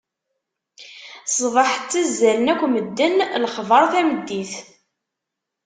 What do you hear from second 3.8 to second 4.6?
tameddit.